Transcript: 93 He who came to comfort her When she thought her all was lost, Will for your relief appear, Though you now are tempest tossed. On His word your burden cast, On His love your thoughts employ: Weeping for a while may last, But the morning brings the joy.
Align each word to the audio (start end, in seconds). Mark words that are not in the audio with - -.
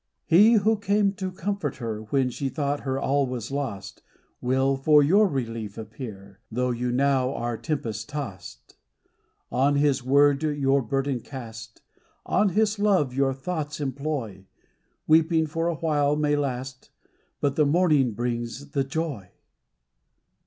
93 0.31 0.49
He 0.49 0.53
who 0.55 0.77
came 0.79 1.11
to 1.13 1.31
comfort 1.31 1.75
her 1.75 1.99
When 2.09 2.31
she 2.31 2.49
thought 2.49 2.79
her 2.79 2.99
all 2.99 3.27
was 3.27 3.51
lost, 3.51 4.01
Will 4.41 4.75
for 4.75 5.03
your 5.03 5.27
relief 5.27 5.77
appear, 5.77 6.39
Though 6.51 6.71
you 6.71 6.91
now 6.91 7.35
are 7.35 7.55
tempest 7.55 8.09
tossed. 8.09 8.77
On 9.51 9.75
His 9.75 10.03
word 10.03 10.41
your 10.41 10.81
burden 10.81 11.19
cast, 11.19 11.83
On 12.25 12.49
His 12.49 12.79
love 12.79 13.13
your 13.13 13.35
thoughts 13.35 13.79
employ: 13.79 14.47
Weeping 15.05 15.45
for 15.45 15.67
a 15.67 15.75
while 15.75 16.15
may 16.15 16.35
last, 16.35 16.89
But 17.39 17.55
the 17.55 17.67
morning 17.67 18.13
brings 18.13 18.71
the 18.71 18.83
joy. 18.83 19.29